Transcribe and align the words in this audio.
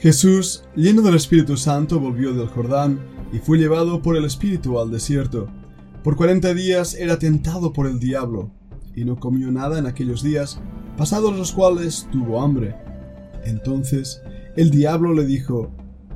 Jesús, 0.00 0.64
lleno 0.74 1.02
del 1.02 1.14
Espíritu 1.14 1.58
Santo, 1.58 2.00
volvió 2.00 2.32
del 2.32 2.48
Jordán 2.48 3.00
y 3.34 3.38
fue 3.38 3.58
llevado 3.58 4.00
por 4.00 4.16
el 4.16 4.24
Espíritu 4.24 4.80
al 4.80 4.90
desierto. 4.90 5.48
Por 6.02 6.16
cuarenta 6.16 6.54
días 6.54 6.94
era 6.94 7.18
tentado 7.18 7.74
por 7.74 7.86
el 7.86 8.00
diablo, 8.00 8.50
y 8.96 9.04
no 9.04 9.16
comió 9.16 9.52
nada 9.52 9.78
en 9.78 9.84
aquellos 9.84 10.22
días, 10.22 10.58
pasados 10.96 11.36
los 11.36 11.52
cuales 11.52 12.08
tuvo 12.10 12.42
hambre. 12.42 12.76
Entonces 13.44 14.22
el 14.56 14.70
diablo 14.70 15.12
le 15.12 15.26
dijo, 15.26 15.70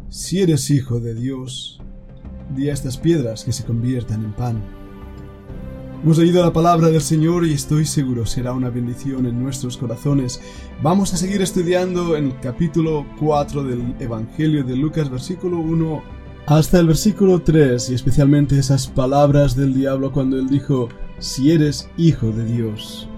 Si 0.09 0.41
eres 0.41 0.71
hijo 0.71 0.99
de 0.99 1.15
Dios, 1.15 1.83
di 2.57 2.71
a 2.71 2.73
estas 2.73 2.97
piedras 2.97 3.45
que 3.45 3.53
se 3.53 3.65
conviertan 3.65 4.25
en 4.25 4.33
pan. 4.33 4.84
Hemos 6.05 6.19
oído 6.19 6.43
la 6.43 6.53
palabra 6.53 6.91
del 6.91 7.01
Señor 7.01 7.47
y 7.47 7.55
estoy 7.55 7.87
seguro 7.87 8.27
será 8.27 8.53
una 8.53 8.69
bendición 8.69 9.25
en 9.25 9.43
nuestros 9.43 9.79
corazones. 9.79 10.39
Vamos 10.83 11.15
a 11.15 11.17
seguir 11.17 11.41
estudiando 11.41 12.15
en 12.15 12.27
el 12.27 12.41
capítulo 12.41 13.07
4 13.19 13.65
del 13.65 13.95
Evangelio 13.99 14.63
de 14.65 14.77
Lucas, 14.77 15.11
versículo 15.11 15.57
1 15.61 16.03
hasta 16.45 16.79
el 16.79 16.89
versículo 16.89 17.41
3 17.41 17.89
y 17.89 17.95
especialmente 17.95 18.59
esas 18.59 18.87
palabras 18.87 19.57
del 19.57 19.73
diablo 19.73 20.13
cuando 20.13 20.39
él 20.39 20.47
dijo, 20.51 20.91
si 21.21 21.53
eres 21.53 21.89
hijo 21.97 22.27
de 22.33 22.45
Dios. 22.45 23.09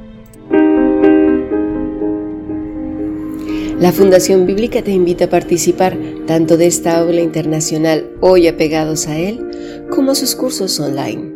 La 3.81 3.91
Fundación 3.91 4.47
Bíblica 4.47 4.81
te 4.83 4.93
invita 4.93 5.25
a 5.25 5.31
participar 5.31 5.99
tanto 6.29 6.57
de 6.57 6.69
esta 6.69 7.01
aula 7.01 7.21
internacional 7.21 8.13
hoy 8.21 8.47
apegados 8.47 9.09
a 9.09 9.19
él 9.19 9.41
como 9.91 10.13
a 10.13 10.15
sus 10.15 10.37
cursos 10.37 10.79
online 10.79 11.36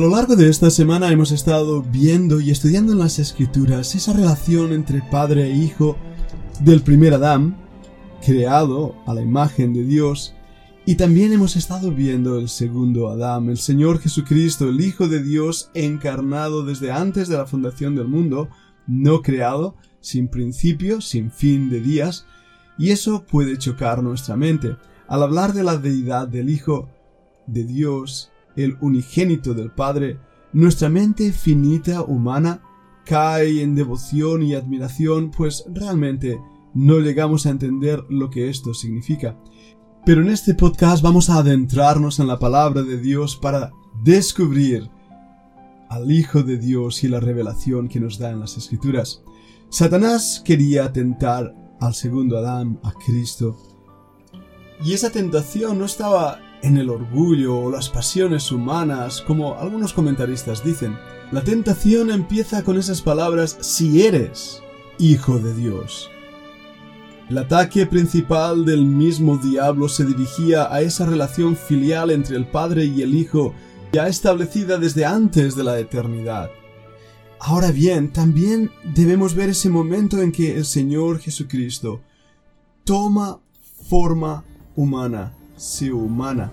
Lo 0.00 0.08
largo 0.08 0.34
de 0.34 0.48
esta 0.48 0.70
semana 0.70 1.12
hemos 1.12 1.30
estado 1.30 1.82
viendo 1.82 2.40
y 2.40 2.50
estudiando 2.50 2.92
en 2.92 3.00
las 3.00 3.18
escrituras 3.18 3.94
esa 3.94 4.14
relación 4.14 4.72
entre 4.72 5.02
padre 5.02 5.44
e 5.44 5.54
hijo 5.54 5.98
del 6.60 6.80
primer 6.80 7.12
Adán, 7.12 7.54
creado 8.24 8.96
a 9.06 9.12
la 9.12 9.20
imagen 9.20 9.74
de 9.74 9.84
Dios, 9.84 10.34
y 10.86 10.94
también 10.94 11.34
hemos 11.34 11.54
estado 11.54 11.92
viendo 11.92 12.38
el 12.38 12.48
segundo 12.48 13.10
Adán, 13.10 13.50
el 13.50 13.58
Señor 13.58 14.00
Jesucristo, 14.00 14.70
el 14.70 14.80
Hijo 14.80 15.06
de 15.06 15.22
Dios 15.22 15.70
encarnado 15.74 16.64
desde 16.64 16.90
antes 16.90 17.28
de 17.28 17.36
la 17.36 17.44
fundación 17.44 17.94
del 17.94 18.08
mundo, 18.08 18.48
no 18.86 19.20
creado, 19.20 19.76
sin 20.00 20.28
principio, 20.28 21.02
sin 21.02 21.30
fin 21.30 21.68
de 21.68 21.82
días, 21.82 22.24
y 22.78 22.90
eso 22.90 23.26
puede 23.26 23.58
chocar 23.58 24.02
nuestra 24.02 24.34
mente. 24.34 24.76
Al 25.08 25.22
hablar 25.22 25.52
de 25.52 25.62
la 25.62 25.76
deidad 25.76 26.26
del 26.26 26.48
Hijo 26.48 26.88
de 27.46 27.64
Dios, 27.64 28.29
el 28.56 28.76
unigénito 28.80 29.54
del 29.54 29.70
Padre, 29.70 30.18
nuestra 30.52 30.88
mente 30.88 31.32
finita 31.32 32.02
humana 32.02 32.62
cae 33.04 33.62
en 33.62 33.74
devoción 33.74 34.42
y 34.42 34.54
admiración, 34.54 35.30
pues 35.30 35.64
realmente 35.72 36.40
no 36.74 36.98
llegamos 36.98 37.46
a 37.46 37.50
entender 37.50 38.04
lo 38.08 38.30
que 38.30 38.48
esto 38.48 38.74
significa. 38.74 39.36
Pero 40.04 40.22
en 40.22 40.28
este 40.28 40.54
podcast 40.54 41.02
vamos 41.02 41.28
a 41.28 41.38
adentrarnos 41.38 42.20
en 42.20 42.26
la 42.26 42.38
palabra 42.38 42.82
de 42.82 42.98
Dios 42.98 43.36
para 43.36 43.72
descubrir 44.02 44.88
al 45.88 46.10
Hijo 46.10 46.42
de 46.42 46.56
Dios 46.56 47.02
y 47.02 47.08
la 47.08 47.20
revelación 47.20 47.88
que 47.88 48.00
nos 48.00 48.18
da 48.18 48.30
en 48.30 48.40
las 48.40 48.56
Escrituras. 48.56 49.22
Satanás 49.68 50.40
quería 50.44 50.92
tentar 50.92 51.54
al 51.80 51.94
segundo 51.94 52.38
Adán, 52.38 52.78
a 52.82 52.92
Cristo. 52.92 53.56
Y 54.84 54.94
esa 54.94 55.10
tentación 55.10 55.78
no 55.78 55.84
estaba 55.84 56.38
en 56.62 56.76
el 56.76 56.90
orgullo 56.90 57.58
o 57.58 57.70
las 57.70 57.88
pasiones 57.88 58.50
humanas, 58.52 59.22
como 59.22 59.58
algunos 59.58 59.92
comentaristas 59.92 60.64
dicen. 60.64 60.98
La 61.32 61.42
tentación 61.42 62.10
empieza 62.10 62.64
con 62.64 62.78
esas 62.78 63.02
palabras 63.02 63.56
si 63.60 64.02
eres 64.02 64.62
hijo 64.98 65.38
de 65.38 65.54
Dios. 65.54 66.10
El 67.30 67.38
ataque 67.38 67.86
principal 67.86 68.64
del 68.64 68.84
mismo 68.84 69.38
diablo 69.38 69.88
se 69.88 70.04
dirigía 70.04 70.72
a 70.72 70.82
esa 70.82 71.06
relación 71.06 71.56
filial 71.56 72.10
entre 72.10 72.36
el 72.36 72.46
Padre 72.46 72.84
y 72.84 73.02
el 73.02 73.14
Hijo, 73.14 73.54
ya 73.92 74.08
establecida 74.08 74.78
desde 74.78 75.04
antes 75.04 75.54
de 75.54 75.64
la 75.64 75.78
eternidad. 75.78 76.50
Ahora 77.38 77.70
bien, 77.70 78.12
también 78.12 78.70
debemos 78.82 79.34
ver 79.34 79.50
ese 79.50 79.70
momento 79.70 80.20
en 80.20 80.32
que 80.32 80.56
el 80.56 80.64
Señor 80.64 81.20
Jesucristo 81.20 82.00
toma 82.84 83.38
forma 83.88 84.44
humana, 84.74 85.32
se 85.60 85.92
humana. 85.92 86.50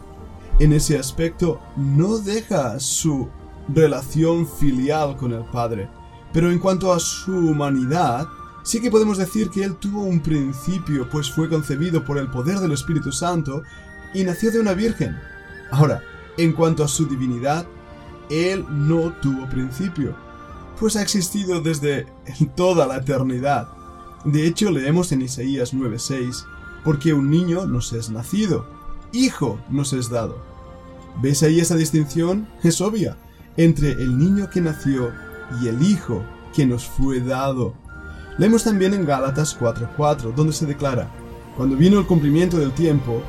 En 0.60 0.74
ese 0.74 0.98
aspecto 1.00 1.62
no 1.78 2.18
deja 2.18 2.78
su 2.80 3.30
relación 3.74 4.46
filial 4.46 5.16
con 5.16 5.32
el 5.32 5.46
Padre, 5.46 5.90
pero 6.34 6.52
en 6.52 6.60
cuanto 6.60 6.92
a 6.92 7.00
su 7.00 7.32
humanidad, 7.32 8.28
sí 8.64 8.82
que 8.82 8.92
podemos 8.92 9.18
decir 9.18 9.50
que 9.50 9.64
él 9.64 9.78
tuvo 9.78 10.02
un 10.02 10.20
principio, 10.20 11.08
pues 11.10 11.32
fue 11.32 11.48
concebido 11.48 12.04
por 12.04 12.18
el 12.18 12.30
poder 12.30 12.60
del 12.60 12.74
Espíritu 12.74 13.14
Santo 13.14 13.64
y 14.14 14.26
nació 14.26 14.52
de 14.52 14.60
una 14.60 14.74
virgen. 14.74 15.18
Ahora, 15.72 16.02
en 16.38 16.52
cuanto 16.52 16.84
a 16.84 16.90
su 16.90 17.08
divinidad, 17.08 17.66
él 18.30 18.66
no 18.70 19.14
tuvo 19.22 19.48
principio, 19.48 20.16
pues 20.78 20.98
ha 20.98 21.02
existido 21.02 21.62
desde 21.62 22.08
toda 22.56 22.86
la 22.86 22.98
eternidad. 22.98 23.70
De 24.26 24.46
hecho, 24.46 24.70
leemos 24.70 25.14
en 25.14 25.22
Isaías 25.22 25.74
9:6, 25.74 26.46
porque 26.84 27.14
un 27.14 27.30
niño 27.30 27.66
nos 27.66 27.94
es 27.94 28.10
nacido, 28.10 28.77
hijo 29.12 29.60
nos 29.70 29.94
es 29.94 30.10
dado. 30.10 30.38
¿Ves 31.22 31.44
ahí 31.44 31.60
esa 31.60 31.76
distinción? 31.76 32.48
Es 32.64 32.82
obvia, 32.82 33.18
entre 33.58 33.92
el 33.92 34.18
niño 34.18 34.50
que 34.50 34.62
nació 34.62 35.12
y 35.62 35.68
el 35.68 35.82
hijo 35.82 36.24
que 36.54 36.66
nos 36.66 36.86
fue 36.86 37.20
dado. 37.20 37.74
Leemos 38.38 38.64
también 38.64 38.94
en 38.94 39.06
Gálatas 39.06 39.58
4:4, 39.60 40.32
donde 40.36 40.54
se 40.54 40.66
declara, 40.66 41.10
cuando 41.56 41.76
vino 41.76 42.00
el 42.00 42.06
cumplimiento 42.06 42.60
del 42.60 42.72
tiempo, 42.72 43.22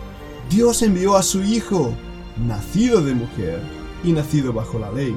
Dios 0.50 0.82
envió 0.82 1.16
a 1.16 1.22
su 1.22 1.42
Hijo, 1.42 1.94
nacido 2.36 3.02
de 3.02 3.14
mujer 3.14 3.60
y 4.04 4.12
nacido 4.12 4.52
bajo 4.52 4.78
la 4.78 4.92
ley. 4.92 5.16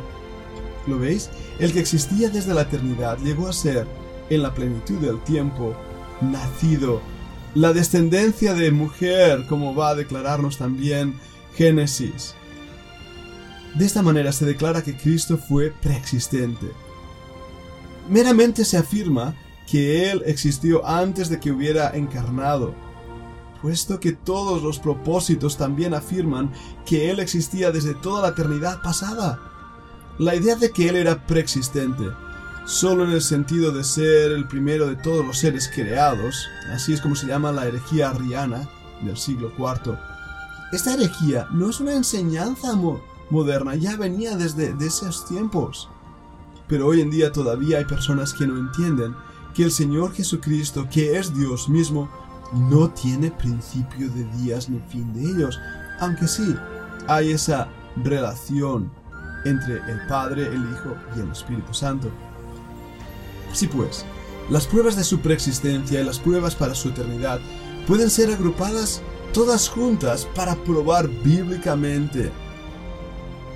¿Lo 0.87 0.97
veis? 0.97 1.29
El 1.59 1.73
que 1.73 1.79
existía 1.79 2.29
desde 2.29 2.53
la 2.53 2.61
eternidad 2.61 3.17
llegó 3.19 3.47
a 3.47 3.53
ser, 3.53 3.85
en 4.29 4.41
la 4.41 4.53
plenitud 4.53 4.97
del 4.99 5.19
tiempo, 5.23 5.73
nacido. 6.21 7.01
La 7.53 7.73
descendencia 7.73 8.53
de 8.53 8.71
mujer, 8.71 9.45
como 9.47 9.75
va 9.75 9.89
a 9.89 9.95
declararnos 9.95 10.57
también 10.57 11.19
Génesis. 11.53 12.33
De 13.75 13.85
esta 13.85 14.01
manera 14.01 14.31
se 14.31 14.45
declara 14.45 14.83
que 14.83 14.95
Cristo 14.95 15.37
fue 15.37 15.73
preexistente. 15.81 16.67
Meramente 18.09 18.63
se 18.63 18.77
afirma 18.77 19.35
que 19.69 20.09
Él 20.09 20.23
existió 20.25 20.85
antes 20.87 21.29
de 21.29 21.41
que 21.41 21.51
hubiera 21.51 21.89
encarnado, 21.91 22.73
puesto 23.61 23.99
que 23.99 24.13
todos 24.13 24.63
los 24.63 24.79
propósitos 24.79 25.57
también 25.57 25.93
afirman 25.93 26.51
que 26.85 27.09
Él 27.09 27.19
existía 27.19 27.71
desde 27.71 27.93
toda 27.93 28.21
la 28.21 28.29
eternidad 28.29 28.81
pasada. 28.81 29.39
La 30.19 30.35
idea 30.35 30.55
de 30.55 30.71
que 30.71 30.87
Él 30.87 30.95
era 30.95 31.25
preexistente, 31.25 32.05
solo 32.65 33.03
en 33.03 33.11
el 33.11 33.21
sentido 33.21 33.71
de 33.71 33.83
ser 33.83 34.31
el 34.31 34.47
primero 34.47 34.87
de 34.87 34.95
todos 34.95 35.25
los 35.25 35.37
seres 35.37 35.69
creados, 35.73 36.47
así 36.73 36.93
es 36.93 37.01
como 37.01 37.15
se 37.15 37.27
llama 37.27 37.51
la 37.51 37.65
herejía 37.65 38.09
arriana 38.09 38.67
del 39.01 39.17
siglo 39.17 39.51
IV. 39.57 39.97
Esta 40.71 40.93
herejía 40.93 41.47
no 41.51 41.69
es 41.69 41.79
una 41.79 41.93
enseñanza 41.93 42.73
moderna, 43.29 43.75
ya 43.75 43.97
venía 43.97 44.35
desde 44.35 44.73
esos 44.85 45.25
tiempos. 45.25 45.89
Pero 46.67 46.87
hoy 46.87 47.01
en 47.01 47.09
día 47.09 47.31
todavía 47.31 47.79
hay 47.79 47.85
personas 47.85 48.33
que 48.33 48.47
no 48.47 48.57
entienden 48.57 49.15
que 49.53 49.63
el 49.63 49.71
Señor 49.71 50.13
Jesucristo, 50.13 50.87
que 50.89 51.17
es 51.17 51.33
Dios 51.33 51.67
mismo, 51.67 52.09
no 52.53 52.89
tiene 52.89 53.31
principio 53.31 54.09
de 54.09 54.23
días 54.37 54.69
ni 54.69 54.79
fin 54.89 55.13
de 55.13 55.21
ellos, 55.21 55.59
aunque 55.99 56.27
sí 56.27 56.55
hay 57.07 57.31
esa 57.31 57.67
relación 57.97 58.91
entre 59.45 59.75
el 59.91 60.07
Padre, 60.07 60.47
el 60.47 60.61
Hijo 60.71 60.95
y 61.15 61.19
el 61.19 61.31
Espíritu 61.31 61.73
Santo. 61.73 62.09
Sí 63.53 63.67
pues, 63.67 64.05
las 64.49 64.67
pruebas 64.67 64.95
de 64.95 65.03
su 65.03 65.19
preexistencia 65.19 66.01
y 66.01 66.03
las 66.03 66.19
pruebas 66.19 66.55
para 66.55 66.75
su 66.75 66.89
eternidad 66.89 67.39
pueden 67.87 68.09
ser 68.09 68.31
agrupadas 68.31 69.01
todas 69.33 69.69
juntas 69.69 70.27
para 70.35 70.55
probar 70.55 71.07
bíblicamente 71.07 72.31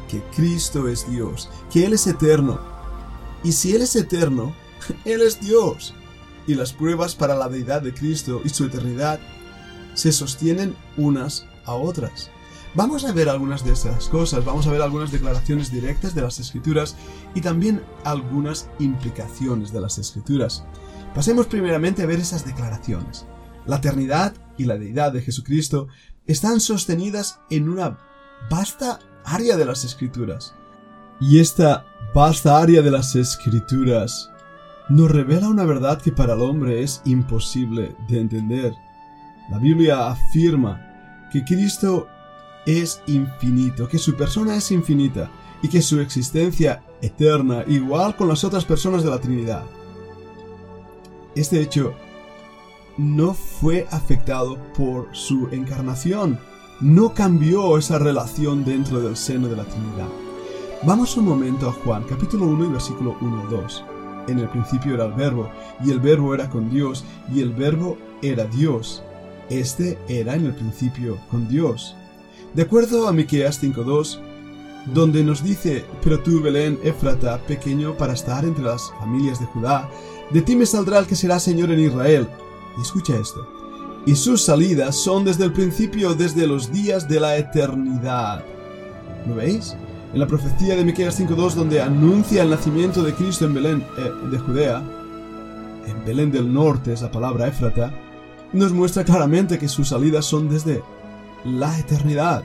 que 0.10 0.22
Cristo 0.36 0.88
es 0.88 1.10
Dios, 1.10 1.50
que 1.72 1.86
Él 1.86 1.94
es 1.94 2.08
eterno. 2.08 2.60
Y 3.44 3.52
si 3.52 3.76
Él 3.76 3.82
es 3.82 3.96
eterno, 3.96 4.56
Él 5.06 5.22
es 5.22 5.40
Dios. 5.40 5.94
Y 6.48 6.56
las 6.56 6.74
pruebas 6.74 7.16
para 7.16 7.36
la 7.36 7.50
deidad 7.50 7.82
de 7.82 7.94
Cristo 7.94 8.42
y 8.44 8.50
su 8.50 8.66
eternidad 8.66 9.20
se 9.96 10.12
sostienen 10.12 10.76
unas 10.96 11.46
a 11.66 11.74
otras. 11.74 12.30
Vamos 12.76 13.06
a 13.06 13.14
ver 13.14 13.30
algunas 13.30 13.64
de 13.64 13.72
esas 13.72 14.10
cosas, 14.10 14.44
vamos 14.44 14.68
a 14.68 14.72
ver 14.72 14.82
algunas 14.82 15.10
declaraciones 15.10 15.72
directas 15.72 16.14
de 16.14 16.22
las 16.22 16.40
escrituras 16.40 16.98
y 17.34 17.40
también 17.40 17.82
algunas 18.04 18.70
implicaciones 18.80 19.72
de 19.72 19.80
las 19.80 19.98
escrituras. 19.98 20.66
Pasemos 21.14 21.48
primeramente 21.48 22.04
a 22.04 22.06
ver 22.06 22.20
esas 22.20 22.46
declaraciones. 22.46 23.26
La 23.66 23.78
eternidad 23.78 24.34
y 24.58 24.66
la 24.66 24.78
deidad 24.78 25.14
de 25.14 25.22
Jesucristo 25.22 25.88
están 26.28 26.60
sostenidas 26.60 27.40
en 27.50 27.70
una 27.70 27.98
vasta 28.50 29.00
área 29.24 29.56
de 29.56 29.64
las 29.64 29.86
escrituras. 29.86 30.54
Y 31.22 31.40
esta 31.40 31.86
vasta 32.14 32.58
área 32.58 32.82
de 32.82 32.92
las 32.92 33.16
escrituras 33.16 34.30
nos 34.90 35.10
revela 35.10 35.48
una 35.48 35.64
verdad 35.64 36.02
que 36.02 36.12
para 36.12 36.34
el 36.34 36.42
hombre 36.42 36.84
es 36.84 37.02
imposible 37.06 37.96
de 38.10 38.20
entender. 38.20 38.74
La 39.50 39.60
Biblia 39.60 40.10
afirma 40.10 40.82
que 41.32 41.46
Cristo 41.46 42.10
es 42.66 43.02
infinito, 43.08 43.88
que 43.88 43.98
su 43.98 44.16
persona 44.16 44.56
es 44.56 44.72
infinita 44.72 45.30
y 45.62 45.70
que 45.70 45.82
su 45.82 46.00
existencia 46.00 46.84
eterna, 47.02 47.64
igual 47.68 48.16
con 48.16 48.28
las 48.28 48.44
otras 48.44 48.66
personas 48.66 49.04
de 49.04 49.10
la 49.10 49.20
Trinidad. 49.20 49.64
Este 51.36 51.62
hecho 51.62 51.94
no 52.98 53.34
fue 53.34 53.88
afectado 53.92 54.58
por 54.78 55.10
su 55.12 55.50
encarnación, 55.52 56.40
no 56.80 57.14
cambió 57.14 57.78
esa 57.78 58.00
relación 58.00 58.64
dentro 58.64 59.02
del 59.02 59.16
seno 59.16 59.48
de 59.48 59.58
la 59.58 59.66
Trinidad. 59.66 60.08
Vamos 60.84 61.18
un 61.18 61.26
momento 61.26 61.70
a 61.70 61.72
Juan, 61.72 62.04
capítulo 62.04 62.46
1 62.46 62.66
y 62.66 62.68
versículo 62.70 63.18
1 63.20 63.46
y 63.48 63.52
2. 63.52 63.86
En 64.28 64.40
el 64.40 64.50
principio 64.50 64.96
era 64.96 65.06
el 65.06 65.14
verbo, 65.14 65.50
y 65.84 65.92
el 65.92 66.00
verbo 66.00 66.34
era 66.34 66.50
con 66.50 66.70
Dios, 66.70 67.06
y 67.34 67.42
el 67.42 67.54
verbo 67.54 67.98
era 68.22 68.46
Dios. 68.46 69.04
Este 69.50 69.98
era 70.08 70.36
en 70.36 70.46
el 70.46 70.56
principio 70.56 71.18
con 71.30 71.48
Dios. 71.48 71.96
De 72.56 72.62
acuerdo 72.62 73.10
a 73.10 73.12
Miqueas 73.12 73.62
5.2, 73.62 74.18
donde 74.94 75.26
nos 75.26 75.44
dice, 75.44 75.84
pero 76.02 76.22
tú, 76.22 76.42
Belén, 76.42 76.80
Éfrata, 76.84 77.38
pequeño 77.40 77.98
para 77.98 78.14
estar 78.14 78.46
entre 78.46 78.64
las 78.64 78.92
familias 79.00 79.42
de 79.42 79.46
Judá, 79.48 79.90
de 80.32 80.42
ti 80.42 80.56
me 80.56 80.66
saldrá 80.66 81.00
el 81.00 81.06
que 81.06 81.18
será 81.18 81.38
Señor 81.40 81.70
en 81.72 81.82
Israel. 81.82 82.30
Y 82.78 82.82
escucha 82.82 83.18
esto. 83.18 83.46
Y 84.06 84.16
sus 84.16 84.42
salidas 84.42 84.96
son 84.96 85.26
desde 85.26 85.44
el 85.44 85.52
principio, 85.52 86.14
desde 86.14 86.48
los 86.48 86.72
días 86.72 87.10
de 87.10 87.20
la 87.20 87.36
eternidad. 87.36 88.46
¿Lo 89.28 89.36
veis? 89.36 89.76
En 90.14 90.20
la 90.22 90.28
profecía 90.28 90.78
de 90.78 90.86
Miqueas 90.86 91.20
5.2, 91.20 91.56
donde 91.56 91.82
anuncia 91.82 92.44
el 92.44 92.52
nacimiento 92.52 93.04
de 93.04 93.14
Cristo 93.16 93.46
en 93.46 93.54
Belén 93.54 93.86
eh, 93.98 94.30
de 94.32 94.38
Judea, 94.38 94.82
en 95.88 96.06
Belén 96.06 96.32
del 96.32 96.54
norte 96.54 96.94
es 96.94 97.02
la 97.02 97.12
palabra 97.12 97.48
Éfrata, 97.48 97.92
nos 98.54 98.72
muestra 98.72 99.04
claramente 99.04 99.60
que 99.60 99.68
sus 99.68 99.90
salidas 99.90 100.26
son 100.26 100.48
desde 100.48 100.82
la 101.46 101.78
eternidad. 101.80 102.44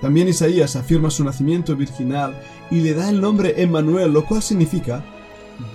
También 0.00 0.28
Isaías 0.28 0.74
afirma 0.76 1.10
su 1.10 1.24
nacimiento 1.24 1.76
virginal 1.76 2.40
y 2.70 2.80
le 2.80 2.92
da 2.92 3.08
el 3.08 3.20
nombre 3.20 3.62
Emmanuel, 3.62 4.12
lo 4.12 4.26
cual 4.26 4.42
significa 4.42 5.04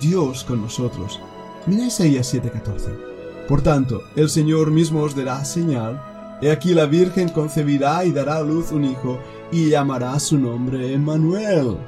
Dios 0.00 0.44
con 0.44 0.60
nosotros. 0.60 1.20
Mira 1.66 1.86
Isaías 1.86 2.32
7:14. 2.32 2.90
Por 3.48 3.62
tanto, 3.62 4.02
el 4.16 4.28
Señor 4.28 4.70
mismo 4.70 5.02
os 5.02 5.16
dará 5.16 5.44
señal. 5.44 6.02
He 6.42 6.50
aquí 6.50 6.74
la 6.74 6.84
Virgen 6.84 7.30
concebirá 7.30 8.04
y 8.04 8.12
dará 8.12 8.36
a 8.36 8.42
luz 8.42 8.70
un 8.70 8.84
hijo 8.84 9.18
y 9.50 9.70
llamará 9.70 10.18
su 10.20 10.38
nombre 10.38 10.92
Emmanuel. 10.92 11.78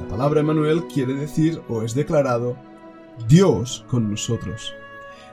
La 0.00 0.08
palabra 0.08 0.40
Emmanuel 0.40 0.84
quiere 0.92 1.14
decir 1.14 1.62
o 1.68 1.82
es 1.82 1.94
declarado 1.94 2.56
Dios 3.28 3.84
con 3.88 4.10
nosotros. 4.10 4.74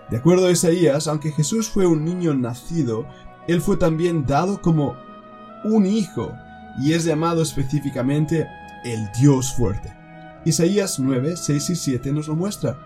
De 0.09 0.17
acuerdo 0.17 0.47
a 0.47 0.51
Isaías, 0.51 1.07
aunque 1.07 1.31
Jesús 1.31 1.69
fue 1.69 1.87
un 1.87 2.05
niño 2.05 2.33
nacido, 2.33 3.05
él 3.47 3.61
fue 3.61 3.77
también 3.77 4.25
dado 4.25 4.61
como 4.61 4.95
un 5.63 5.85
hijo 5.85 6.33
y 6.79 6.93
es 6.93 7.03
llamado 7.05 7.41
específicamente 7.41 8.47
el 8.83 9.09
Dios 9.19 9.53
fuerte. 9.53 9.95
Isaías 10.45 10.99
9, 10.99 11.37
6 11.37 11.69
y 11.69 11.75
7 11.75 12.11
nos 12.11 12.27
lo 12.27 12.35
muestra. 12.35 12.77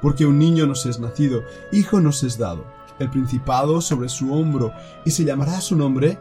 Porque 0.00 0.26
un 0.26 0.38
niño 0.38 0.66
nos 0.66 0.86
es 0.86 1.00
nacido, 1.00 1.42
hijo 1.72 2.00
nos 2.00 2.22
es 2.22 2.38
dado, 2.38 2.64
el 2.98 3.10
principado 3.10 3.80
sobre 3.80 4.08
su 4.08 4.32
hombro, 4.32 4.72
y 5.04 5.10
se 5.10 5.24
llamará 5.24 5.60
su 5.60 5.74
nombre 5.74 6.18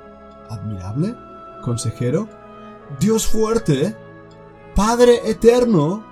admirable, 0.50 1.16
consejero, 1.62 2.28
Dios 3.00 3.28
fuerte, 3.28 3.96
Padre 4.76 5.30
eterno, 5.30 6.04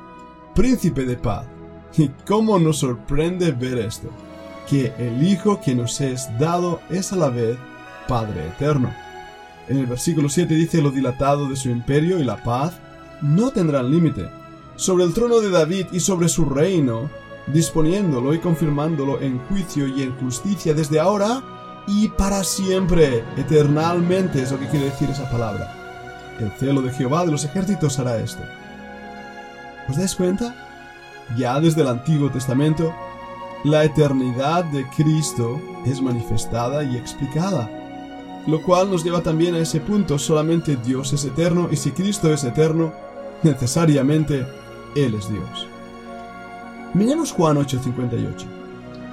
príncipe 0.54 1.06
de 1.06 1.18
paz. 1.18 1.46
¿Y 1.98 2.10
cómo 2.28 2.60
nos 2.60 2.80
sorprende 2.80 3.52
ver 3.52 3.80
esto? 3.80 4.10
Que 4.70 4.94
el 4.98 5.24
Hijo 5.24 5.62
que 5.62 5.76
nos 5.76 6.02
es 6.02 6.30
dado 6.40 6.82
es 6.90 7.14
a 7.14 7.16
la 7.16 7.30
vez 7.30 7.58
Padre 8.08 8.48
eterno. 8.48 8.94
En 9.68 9.78
el 9.78 9.86
versículo 9.86 10.30
7 10.30 10.54
dice 10.54 10.82
lo 10.82 10.92
dilatado 10.92 11.48
de 11.48 11.56
su 11.56 11.70
imperio 11.70 12.20
y 12.20 12.24
la 12.24 12.38
paz 12.38 12.74
no 13.22 13.52
tendrán 13.52 13.90
límite 13.90 14.30
sobre 14.76 15.06
el 15.06 15.14
trono 15.14 15.40
de 15.40 15.50
David 15.50 15.88
y 15.92 16.00
sobre 16.00 16.28
su 16.28 16.46
reino, 16.46 17.10
disponiéndolo 17.48 18.34
y 18.34 18.40
confirmándolo 18.40 19.22
en 19.22 19.40
juicio 19.48 19.88
y 19.88 20.04
en 20.04 20.16
justicia 20.18 20.74
desde 20.74 21.00
ahora 21.00 21.42
y 21.88 22.10
para 22.10 22.44
siempre, 22.44 23.24
eternalmente 23.38 24.42
es 24.42 24.52
lo 24.52 24.60
que 24.60 24.68
quiere 24.68 24.86
decir 24.86 25.10
esa 25.10 25.30
palabra. 25.30 25.72
El 26.40 26.52
celo 26.52 26.82
de 26.82 26.92
Jehová 26.92 27.26
de 27.26 27.32
los 27.32 27.46
ejércitos 27.46 28.00
hará 28.00 28.18
esto. 28.18 28.44
¿Os 29.88 29.98
dais 29.98 30.16
cuenta? 30.16 30.56
Ya 31.38 31.60
desde 31.60 31.82
el 31.82 31.88
Antiguo 31.88 32.30
Testamento, 32.30 32.94
la 33.66 33.84
eternidad 33.84 34.64
de 34.66 34.88
Cristo 34.90 35.60
es 35.88 36.00
manifestada 36.00 36.84
y 36.84 36.98
explicada. 36.98 37.68
Lo 38.46 38.62
cual 38.62 38.92
nos 38.92 39.04
lleva 39.04 39.22
también 39.22 39.56
a 39.56 39.60
ese 39.60 39.80
punto, 39.80 40.20
solamente 40.20 40.76
Dios 40.76 41.14
es 41.14 41.26
eterno 41.26 41.68
y 41.72 41.76
si 41.76 41.90
Cristo 41.90 42.32
es 42.32 42.44
eterno, 42.44 42.94
necesariamente 43.42 44.46
Él 44.96 45.16
es 45.16 45.28
Dios. 45.30 45.68
Miremos 46.94 47.32
Juan 47.32 47.58
8:58. 47.58 48.46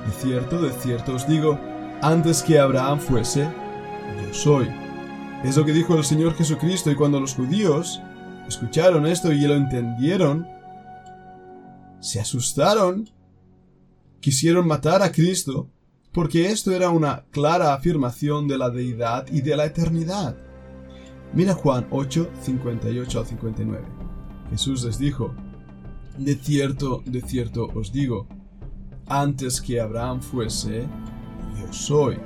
De 0.04 0.12
cierto, 0.20 0.60
de 0.60 0.70
cierto 0.72 1.14
os 1.14 1.26
digo, 1.26 1.58
antes 2.02 2.42
que 2.42 2.58
Abraham 2.58 3.00
fuese, 3.00 3.48
yo 4.22 4.34
soy. 4.34 4.68
Es 5.42 5.56
lo 5.56 5.64
que 5.64 5.72
dijo 5.72 5.96
el 5.96 6.04
Señor 6.04 6.34
Jesucristo 6.34 6.90
y 6.90 6.94
cuando 6.94 7.18
los 7.18 7.34
judíos 7.34 8.02
escucharon 8.46 9.06
esto 9.06 9.32
y 9.32 9.40
lo 9.40 9.54
entendieron, 9.54 10.46
se 12.00 12.20
asustaron 12.20 13.08
quisieron 14.22 14.66
matar 14.66 15.02
a 15.02 15.12
Cristo 15.12 15.68
porque 16.12 16.46
esto 16.46 16.72
era 16.72 16.90
una 16.90 17.24
clara 17.30 17.74
afirmación 17.74 18.46
de 18.46 18.56
la 18.56 18.70
deidad 18.70 19.26
y 19.30 19.40
de 19.42 19.56
la 19.56 19.66
eternidad. 19.66 20.36
Mira 21.34 21.54
Juan 21.54 21.86
8, 21.90 22.30
58 22.42 23.18
al 23.18 23.26
59. 23.26 23.84
Jesús 24.50 24.84
les 24.84 24.98
dijo, 24.98 25.34
De 26.18 26.36
cierto, 26.36 27.02
de 27.04 27.22
cierto 27.22 27.68
os 27.74 27.92
digo, 27.92 28.28
antes 29.06 29.60
que 29.60 29.80
Abraham 29.80 30.20
fuese, 30.20 30.86
yo 31.58 31.72
soy. 31.72 32.18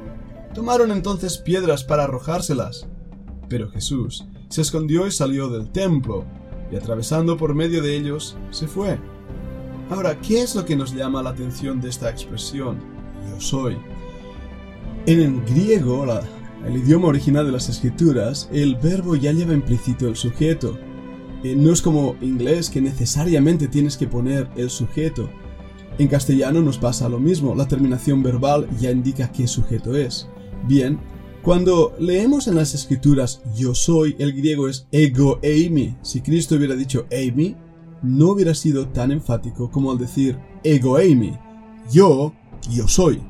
Tomaron 0.54 0.90
entonces 0.90 1.38
piedras 1.38 1.82
para 1.82 2.04
arrojárselas. 2.04 2.88
Pero 3.48 3.70
Jesús 3.70 4.26
se 4.48 4.62
escondió 4.62 5.06
y 5.06 5.12
salió 5.12 5.48
del 5.48 5.70
templo, 5.70 6.24
y 6.70 6.76
atravesando 6.76 7.36
por 7.36 7.54
medio 7.54 7.82
de 7.82 7.96
ellos, 7.96 8.36
se 8.50 8.66
fue. 8.66 8.98
Ahora, 9.88 10.20
¿qué 10.20 10.42
es 10.42 10.54
lo 10.56 10.64
que 10.64 10.74
nos 10.74 10.92
llama 10.92 11.22
la 11.22 11.30
atención 11.30 11.80
de 11.80 11.88
esta 11.88 12.10
expresión? 12.10 12.78
Yo 13.30 13.40
soy. 13.40 13.76
En 15.06 15.20
el 15.20 15.44
griego, 15.44 16.04
el 16.66 16.76
idioma 16.76 17.06
original 17.06 17.46
de 17.46 17.52
las 17.52 17.68
escrituras, 17.68 18.48
el 18.52 18.74
verbo 18.74 19.14
ya 19.14 19.32
lleva 19.32 19.54
implícito 19.54 20.08
el 20.08 20.16
sujeto. 20.16 20.76
Eh, 21.44 21.54
no 21.54 21.72
es 21.72 21.80
como 21.80 22.16
inglés 22.20 22.68
que 22.68 22.80
necesariamente 22.80 23.68
tienes 23.68 23.96
que 23.96 24.08
poner 24.08 24.48
el 24.56 24.70
sujeto. 24.70 25.30
En 25.98 26.08
castellano 26.08 26.62
nos 26.62 26.78
pasa 26.78 27.08
lo 27.08 27.20
mismo, 27.20 27.54
la 27.54 27.68
terminación 27.68 28.24
verbal 28.24 28.68
ya 28.80 28.90
indica 28.90 29.30
qué 29.30 29.46
sujeto 29.46 29.96
es. 29.96 30.28
Bien, 30.66 30.98
cuando 31.42 31.94
leemos 32.00 32.48
en 32.48 32.56
las 32.56 32.74
escrituras 32.74 33.40
yo 33.54 33.72
soy, 33.72 34.16
el 34.18 34.32
griego 34.32 34.68
es 34.68 34.88
ego 34.90 35.38
eimi. 35.42 35.96
Si 36.02 36.22
Cristo 36.22 36.56
hubiera 36.56 36.74
dicho 36.74 37.06
eimi, 37.08 37.54
no 38.02 38.30
hubiera 38.30 38.54
sido 38.54 38.88
tan 38.88 39.10
enfático 39.10 39.70
como 39.70 39.90
al 39.90 39.98
decir 39.98 40.38
ego 40.62 40.98
eimi, 40.98 41.38
yo, 41.90 42.32
yo 42.70 42.88
soy. 42.88 43.22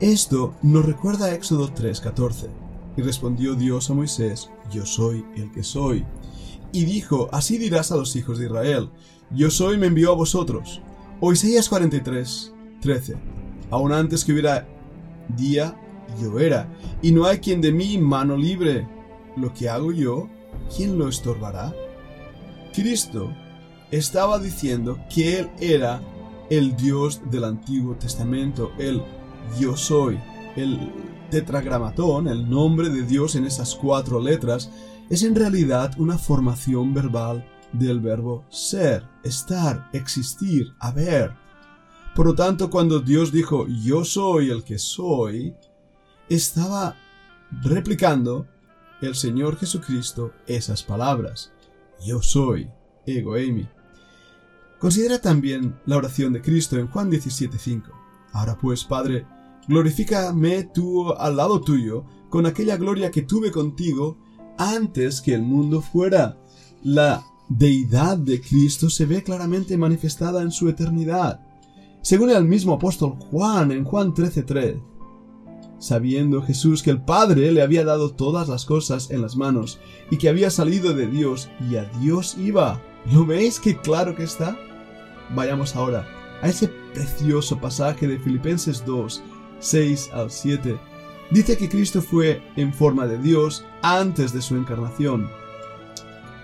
Esto 0.00 0.54
nos 0.62 0.84
recuerda 0.84 1.26
a 1.26 1.34
Éxodo 1.34 1.72
3:14. 1.72 2.48
Y 2.96 3.02
respondió 3.02 3.54
Dios 3.54 3.88
a 3.88 3.94
Moisés, 3.94 4.50
yo 4.70 4.84
soy 4.84 5.24
el 5.36 5.50
que 5.52 5.62
soy. 5.62 6.04
Y 6.72 6.84
dijo, 6.84 7.28
así 7.32 7.56
dirás 7.56 7.92
a 7.92 7.96
los 7.96 8.14
hijos 8.16 8.38
de 8.38 8.46
Israel, 8.46 8.90
yo 9.30 9.50
soy 9.50 9.78
me 9.78 9.86
envió 9.86 10.12
a 10.12 10.16
vosotros. 10.16 10.82
O 11.20 11.32
Isaías 11.32 11.68
43, 11.68 12.52
13. 12.80 13.16
Aún 13.70 13.92
antes 13.92 14.24
que 14.24 14.32
hubiera 14.32 14.66
día, 15.36 15.76
yo 16.20 16.38
era, 16.38 16.68
y 17.02 17.12
no 17.12 17.26
hay 17.26 17.38
quien 17.38 17.60
de 17.60 17.72
mí 17.72 17.98
mano 17.98 18.36
libre. 18.36 18.88
Lo 19.36 19.54
que 19.54 19.68
hago 19.68 19.92
yo, 19.92 20.28
¿quién 20.74 20.98
lo 20.98 21.08
estorbará? 21.08 21.72
Cristo 22.72 23.30
estaba 23.90 24.38
diciendo 24.38 24.98
que 25.12 25.40
Él 25.40 25.50
era 25.60 26.00
el 26.48 26.76
Dios 26.76 27.20
del 27.30 27.44
Antiguo 27.44 27.94
Testamento, 27.94 28.72
el 28.78 29.02
yo 29.58 29.76
soy, 29.76 30.18
el 30.56 30.92
tetragramatón, 31.30 32.28
el 32.28 32.48
nombre 32.48 32.88
de 32.88 33.02
Dios 33.02 33.36
en 33.36 33.46
esas 33.46 33.74
cuatro 33.74 34.20
letras, 34.20 34.70
es 35.08 35.22
en 35.22 35.34
realidad 35.34 35.92
una 35.98 36.18
formación 36.18 36.92
verbal 36.92 37.44
del 37.72 38.00
verbo 38.00 38.44
ser, 38.48 39.04
estar, 39.22 39.88
existir, 39.92 40.72
haber. 40.78 41.32
Por 42.14 42.26
lo 42.26 42.34
tanto, 42.34 42.70
cuando 42.70 43.00
Dios 43.00 43.32
dijo 43.32 43.66
yo 43.68 44.04
soy 44.04 44.50
el 44.50 44.64
que 44.64 44.78
soy, 44.78 45.54
estaba 46.28 46.96
replicando 47.62 48.46
el 49.00 49.14
Señor 49.14 49.56
Jesucristo 49.56 50.32
esas 50.46 50.82
palabras. 50.82 51.52
Yo 52.04 52.22
soy, 52.22 52.68
ego 53.06 53.36
eimi. 53.36 53.68
Considera 54.80 55.20
también 55.20 55.78
la 55.84 55.98
oración 55.98 56.32
de 56.32 56.40
Cristo 56.40 56.78
en 56.78 56.88
Juan 56.88 57.10
17:5. 57.10 57.92
Ahora 58.32 58.56
pues, 58.56 58.84
Padre, 58.84 59.26
glorifícame 59.68 60.64
tú 60.72 61.12
al 61.12 61.36
lado 61.36 61.60
tuyo 61.60 62.06
con 62.30 62.46
aquella 62.46 62.78
gloria 62.78 63.10
que 63.10 63.22
tuve 63.22 63.50
contigo 63.50 64.16
antes 64.56 65.20
que 65.20 65.34
el 65.34 65.42
mundo 65.42 65.82
fuera. 65.82 66.38
La 66.82 67.22
deidad 67.50 68.16
de 68.16 68.40
Cristo 68.40 68.88
se 68.88 69.04
ve 69.04 69.22
claramente 69.22 69.76
manifestada 69.76 70.40
en 70.40 70.50
su 70.50 70.68
eternidad. 70.70 71.46
Según 72.00 72.30
el 72.30 72.46
mismo 72.46 72.72
apóstol 72.72 73.16
Juan 73.18 73.72
en 73.72 73.84
Juan 73.84 74.14
13:3, 74.14 74.80
sabiendo 75.78 76.40
Jesús 76.40 76.82
que 76.82 76.90
el 76.90 77.02
Padre 77.02 77.52
le 77.52 77.60
había 77.60 77.84
dado 77.84 78.14
todas 78.14 78.48
las 78.48 78.64
cosas 78.64 79.10
en 79.10 79.20
las 79.20 79.36
manos 79.36 79.78
y 80.10 80.16
que 80.16 80.30
había 80.30 80.48
salido 80.48 80.94
de 80.94 81.06
Dios 81.06 81.50
y 81.68 81.76
a 81.76 81.84
Dios 82.00 82.38
iba. 82.38 82.80
¿Lo 83.12 83.26
veis 83.26 83.60
qué 83.60 83.76
claro 83.76 84.16
que 84.16 84.22
está? 84.22 84.56
Vayamos 85.34 85.76
ahora 85.76 86.06
a 86.42 86.48
ese 86.48 86.68
precioso 86.94 87.58
pasaje 87.60 88.08
de 88.08 88.18
Filipenses 88.18 88.84
2, 88.84 89.22
6 89.60 90.10
al 90.12 90.30
7. 90.30 90.78
Dice 91.30 91.56
que 91.56 91.68
Cristo 91.68 92.02
fue 92.02 92.42
en 92.56 92.72
forma 92.72 93.06
de 93.06 93.18
Dios 93.18 93.64
antes 93.82 94.32
de 94.32 94.42
su 94.42 94.56
encarnación 94.56 95.28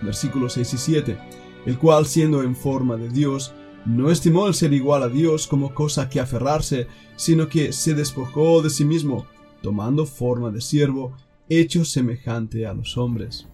versículos 0.02 0.54
6 0.54 0.74
y 0.74 0.78
7, 0.78 1.18
el 1.66 1.78
cual 1.78 2.06
siendo 2.06 2.42
en 2.42 2.56
forma 2.56 2.96
de 2.96 3.08
Dios, 3.08 3.52
no 3.84 4.10
estimó 4.10 4.48
el 4.48 4.54
ser 4.54 4.72
igual 4.72 5.02
a 5.02 5.08
Dios 5.08 5.46
como 5.46 5.74
cosa 5.74 6.08
que 6.08 6.20
aferrarse, 6.20 6.88
sino 7.16 7.48
que 7.48 7.72
se 7.72 7.94
despojó 7.94 8.62
de 8.62 8.70
sí 8.70 8.84
mismo, 8.84 9.26
tomando 9.62 10.06
forma 10.06 10.50
de 10.50 10.60
siervo, 10.60 11.12
hecho 11.48 11.84
semejante 11.84 12.66
a 12.66 12.74
los 12.74 12.96
hombres. 12.96 13.46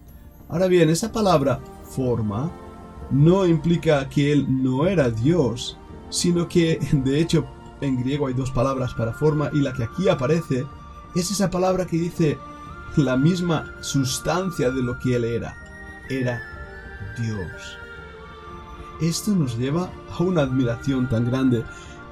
Ahora 0.49 0.67
bien, 0.67 0.89
esa 0.89 1.11
palabra 1.11 1.61
forma 1.83 2.51
no 3.13 3.45
implica 3.45 4.09
que 4.09 4.31
él 4.33 4.45
no 4.49 4.87
era 4.87 5.09
Dios, 5.09 5.77
sino 6.09 6.47
que 6.47 6.79
de 6.91 7.19
hecho 7.19 7.45
en 7.81 8.01
griego 8.01 8.27
hay 8.27 8.33
dos 8.33 8.51
palabras 8.51 8.93
para 8.93 9.13
forma 9.13 9.49
y 9.53 9.59
la 9.59 9.73
que 9.73 9.83
aquí 9.83 10.09
aparece 10.09 10.65
es 11.15 11.31
esa 11.31 11.49
palabra 11.49 11.85
que 11.85 11.97
dice 11.97 12.37
la 12.95 13.17
misma 13.17 13.73
sustancia 13.81 14.71
de 14.71 14.81
lo 14.81 14.99
que 14.99 15.15
él 15.15 15.23
era 15.25 15.55
era 16.09 16.41
Dios. 17.19 17.77
Esto 19.01 19.31
nos 19.31 19.57
lleva 19.57 19.89
a 20.17 20.23
una 20.23 20.41
admiración 20.41 21.09
tan 21.09 21.25
grande 21.25 21.63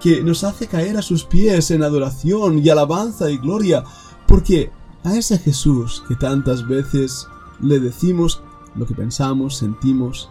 que 0.02 0.24
nos 0.24 0.44
hace 0.44 0.68
caer 0.68 0.98
a 0.98 1.02
sus 1.02 1.24
pies 1.24 1.72
en 1.72 1.84
adoración 1.84 2.60
y 2.60 2.70
alabanza 2.70 3.30
y 3.30 3.38
gloria, 3.38 3.84
porque 4.28 4.72
a 5.04 5.16
ese 5.16 5.38
Jesús 5.38 6.04
que 6.08 6.16
tantas 6.16 6.68
veces 6.68 7.28
le 7.62 7.80
decimos 7.80 8.42
lo 8.76 8.86
que 8.86 8.96
pensamos, 8.96 9.58
sentimos, 9.58 10.30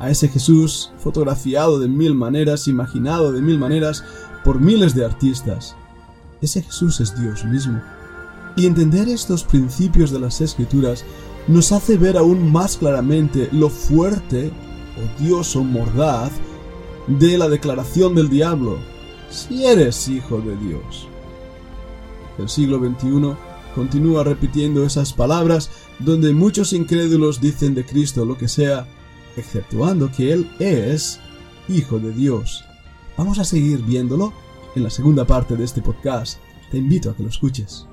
a 0.00 0.10
ese 0.10 0.28
Jesús 0.28 0.90
fotografiado 0.98 1.78
de 1.78 1.86
mil 1.86 2.14
maneras, 2.14 2.66
imaginado 2.66 3.32
de 3.32 3.40
mil 3.42 3.58
maneras 3.58 4.02
por 4.44 4.60
miles 4.60 4.94
de 4.94 5.04
artistas, 5.04 5.76
ese 6.40 6.62
Jesús 6.62 7.00
es 7.00 7.18
Dios 7.20 7.44
mismo. 7.44 7.80
Y 8.56 8.66
entender 8.66 9.08
estos 9.08 9.44
principios 9.44 10.10
de 10.10 10.18
las 10.18 10.40
escrituras 10.40 11.04
nos 11.46 11.70
hace 11.70 11.96
ver 11.96 12.16
aún 12.16 12.50
más 12.50 12.78
claramente 12.78 13.48
lo 13.52 13.68
fuerte, 13.68 14.50
odioso, 15.18 15.62
mordaz 15.62 16.32
de 17.06 17.38
la 17.38 17.48
declaración 17.48 18.14
del 18.14 18.28
diablo, 18.28 18.78
si 19.30 19.66
eres 19.66 20.08
hijo 20.08 20.40
de 20.40 20.56
Dios. 20.56 21.08
El 22.38 22.48
siglo 22.48 22.78
XXI 22.78 23.36
continúa 23.74 24.24
repitiendo 24.24 24.84
esas 24.84 25.12
palabras 25.12 25.70
donde 25.98 26.32
muchos 26.32 26.72
incrédulos 26.72 27.40
dicen 27.40 27.74
de 27.74 27.84
Cristo 27.84 28.24
lo 28.24 28.36
que 28.36 28.48
sea, 28.48 28.86
exceptuando 29.36 30.10
que 30.10 30.32
Él 30.32 30.50
es 30.58 31.20
hijo 31.68 31.98
de 31.98 32.12
Dios. 32.12 32.64
Vamos 33.16 33.38
a 33.38 33.44
seguir 33.44 33.82
viéndolo 33.82 34.32
en 34.74 34.82
la 34.82 34.90
segunda 34.90 35.26
parte 35.26 35.56
de 35.56 35.64
este 35.64 35.82
podcast. 35.82 36.38
Te 36.70 36.78
invito 36.78 37.10
a 37.10 37.16
que 37.16 37.22
lo 37.22 37.28
escuches. 37.28 37.86